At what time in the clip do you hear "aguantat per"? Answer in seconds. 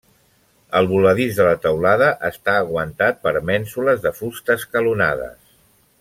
2.61-3.33